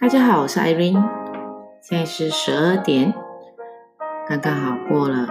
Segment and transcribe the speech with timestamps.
[0.00, 1.02] 大家好，我是 Irene，
[1.80, 3.12] 现在是十二点，
[4.28, 5.26] 刚刚好过了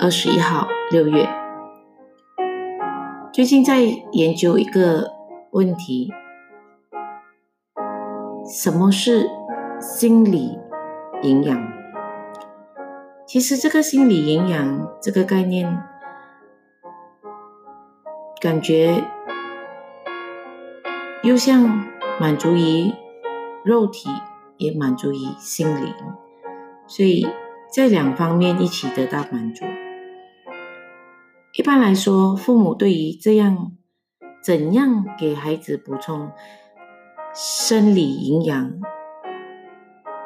[0.00, 1.28] 二十一号六月。
[3.32, 5.12] 最近在研究一个
[5.52, 6.12] 问题：
[8.44, 9.30] 什么是
[9.80, 10.58] 心理
[11.22, 11.72] 营养？
[13.28, 15.80] 其实这个心理营养这个概念，
[18.40, 19.04] 感觉
[21.22, 21.86] 又像
[22.18, 22.92] 满足于。
[23.62, 24.08] 肉体
[24.56, 25.94] 也满足于心灵，
[26.86, 27.26] 所以
[27.70, 29.66] 这两方面一起得到满足。
[31.52, 33.72] 一般来说，父母对于这样
[34.42, 36.32] 怎样给孩子补充
[37.34, 38.72] 生理营养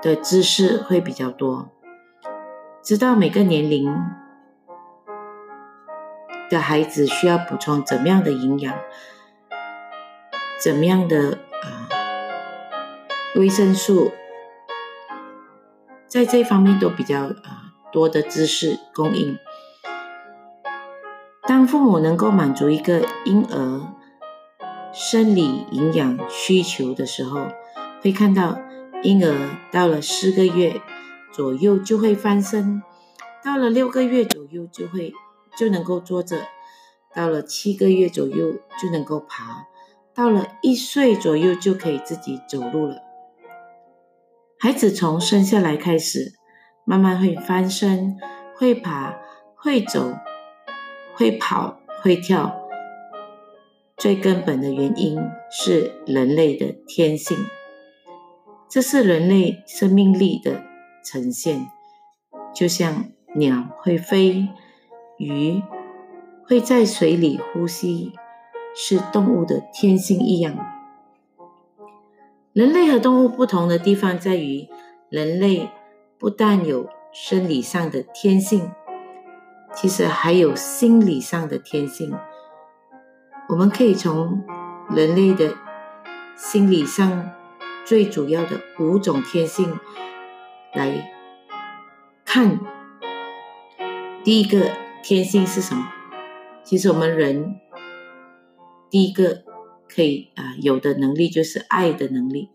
[0.00, 1.70] 的知识会比较多，
[2.82, 3.92] 知道每个年龄
[6.48, 8.74] 的孩子需要补充怎么样的营养，
[10.62, 11.38] 怎么样的。
[13.34, 14.12] 维生素
[16.06, 19.36] 在这方面都比较啊多的知识供应。
[21.42, 23.92] 当父母能够满足一个婴儿
[24.92, 27.48] 生理营养需求的时候，
[28.00, 28.58] 会看到
[29.02, 29.34] 婴儿
[29.72, 30.80] 到了四个月
[31.32, 32.82] 左右就会翻身，
[33.44, 35.12] 到了六个月左右就会
[35.56, 36.38] 就能够坐着，
[37.12, 39.66] 到了七个月左右就能够爬，
[40.14, 43.03] 到了一岁左右就可以自己走路了。
[44.60, 46.32] 孩子从生下来开始，
[46.86, 48.16] 慢慢会翻身、
[48.56, 49.18] 会爬、
[49.56, 50.14] 会走、
[51.14, 52.60] 会跑、会跳。
[53.96, 55.18] 最根本的原因
[55.50, 57.36] 是人类的天性，
[58.68, 60.62] 这是人类生命力的
[61.04, 61.66] 呈现。
[62.54, 64.48] 就像鸟会飞、
[65.18, 65.62] 鱼
[66.46, 68.12] 会在水里呼吸，
[68.74, 70.73] 是动物的天性一样。
[72.54, 74.68] 人类和动物不同的地方在于，
[75.10, 75.70] 人类
[76.20, 78.70] 不但有生理上的天性，
[79.74, 82.16] 其实还有心理上的天性。
[83.48, 84.44] 我们可以从
[84.88, 85.56] 人类的
[86.36, 87.32] 心理上
[87.84, 89.80] 最主要的五种天性
[90.72, 91.12] 来
[92.24, 92.60] 看。
[94.22, 94.70] 第一个
[95.02, 95.88] 天性是什么？
[96.62, 97.56] 其实我们人
[98.88, 99.42] 第一个。
[99.88, 102.50] 可以啊，有的能力就是爱的能力，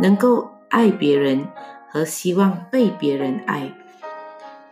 [0.00, 1.48] 能够爱别人
[1.88, 3.72] 和希望被别人爱。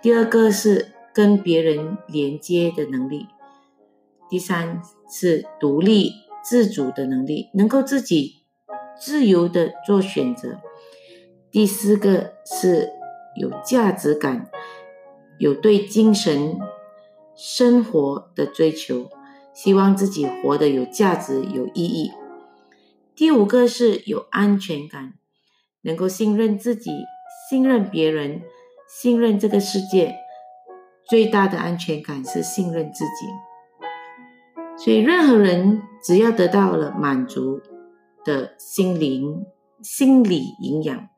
[0.01, 3.29] 第二个是跟别人连接的能力，
[4.29, 6.13] 第三是独立
[6.45, 8.43] 自主的能力，能够自己
[8.99, 10.61] 自由的做选择。
[11.51, 12.91] 第四个是
[13.37, 14.51] 有价值感，
[15.39, 16.59] 有对精神
[17.37, 19.09] 生活的追求。
[19.55, 22.13] 希望自己活得有价值、有意义。
[23.15, 25.13] 第五个是有安全感，
[25.83, 26.91] 能够信任自己、
[27.49, 28.43] 信任别人、
[28.89, 30.17] 信任这个世界。
[31.09, 33.27] 最大的安全感是信任自己。
[34.79, 37.61] 所以，任何人只要得到了满足
[38.25, 39.45] 的心灵、
[39.83, 41.09] 心理营养，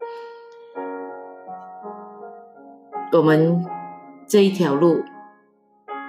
[3.13, 3.65] 我们
[4.27, 5.05] 这一条路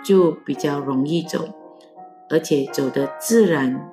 [0.03, 1.47] 就比较容易走。
[2.29, 3.91] 而且走得自然，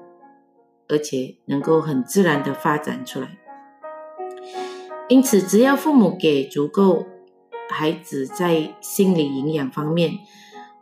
[0.88, 3.38] 而且能够很自然的发展出来。
[5.08, 7.06] 因此，只要父母给足够
[7.68, 10.18] 孩子在心理营养方面，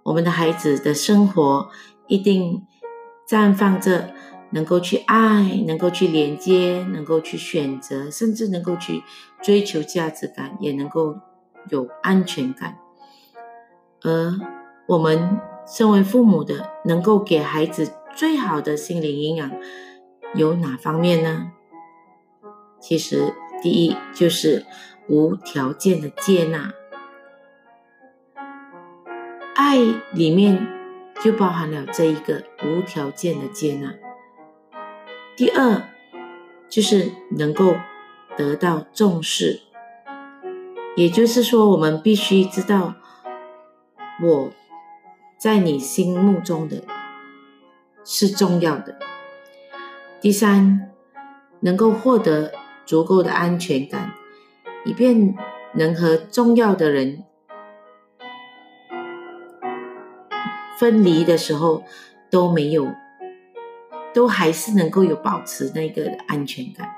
[0.04, 1.70] 我们的孩子的生活
[2.06, 2.64] 一定
[3.28, 4.10] 绽放着
[4.50, 9.02] 能够去爱、能够去连接、能够去选择，甚至能够去
[9.42, 11.16] 追求价值感，也能够
[11.68, 12.78] 有安全感。
[14.02, 14.32] 而
[14.86, 15.40] 我们。
[15.72, 19.52] 身为父母的，能够给孩子最好的心理营养
[20.34, 21.52] 有哪方面呢？
[22.80, 23.32] 其实，
[23.62, 24.66] 第一就是
[25.08, 26.72] 无条件的接纳，
[29.54, 29.76] 爱
[30.12, 30.66] 里面
[31.22, 33.94] 就包含了这一个无条件的接纳。
[35.36, 35.82] 第二
[36.68, 37.76] 就是能够
[38.36, 39.60] 得到重视，
[40.96, 42.94] 也就是说，我们必须知道
[44.20, 44.50] 我。
[45.40, 46.84] 在你心目中的
[48.04, 48.98] 是重要的。
[50.20, 50.90] 第三，
[51.60, 52.52] 能够获得
[52.84, 54.12] 足够的安全感，
[54.84, 55.34] 以便
[55.72, 57.24] 能和重要的人
[60.78, 61.84] 分离的时候
[62.30, 62.92] 都没有，
[64.12, 66.90] 都还是能够有保持那个安全感。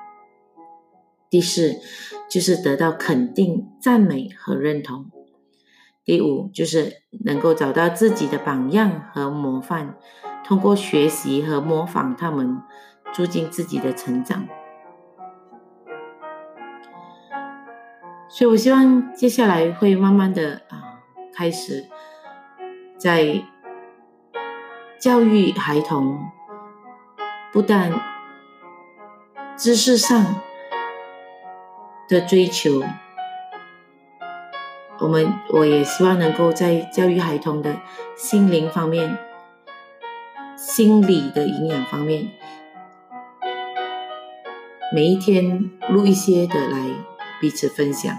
[1.31, 1.77] 第四，
[2.29, 5.07] 就是得到肯定、赞美和认同。
[6.05, 9.95] 第五就是能够找到自己的榜样和模范，
[10.45, 12.61] 通过学习和模仿他们，
[13.13, 14.49] 促进自己的成长。
[18.29, 21.03] 所以我希望接下来会慢慢的啊，
[21.35, 21.87] 开始
[22.97, 23.45] 在
[24.99, 26.19] 教育孩童，
[27.53, 27.93] 不但
[29.55, 30.41] 知识上
[32.09, 32.83] 的追求，
[35.03, 37.81] 我们我也希望能够在教育孩童的
[38.17, 39.19] 心灵方面、
[40.57, 42.29] 心理的营养方面，
[44.95, 46.87] 每一天录一些的来
[47.41, 48.17] 彼此分享，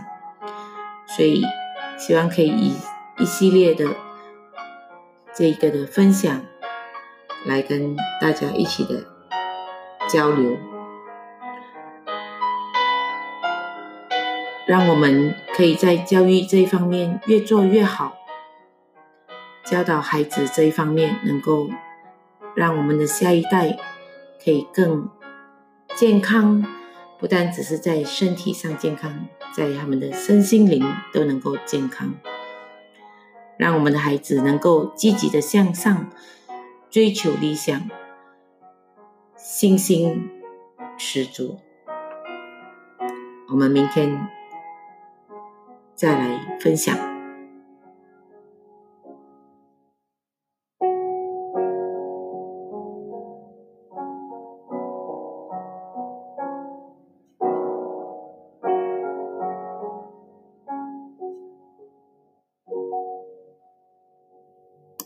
[1.08, 1.42] 所以
[1.98, 2.74] 希望可以以
[3.18, 3.88] 一系列的
[5.34, 6.42] 这一个的分享
[7.46, 9.06] 来跟大家一起的
[10.10, 10.73] 交流。
[14.66, 18.16] 让我们可以在教育这一方面越做越好，
[19.66, 21.70] 教导孩子这一方面能够
[22.56, 23.78] 让我们的下一代
[24.44, 25.10] 可以更
[25.96, 26.66] 健康，
[27.20, 30.82] 不但只是在身体上健康，在他们的身心灵
[31.12, 32.14] 都能够健康，
[33.58, 36.10] 让我们的孩子能够积极的向上，
[36.90, 37.90] 追求理想，
[39.36, 40.30] 信心
[40.98, 41.60] 十足。
[43.50, 44.26] 我们明天。
[45.96, 47.13] 再来分享。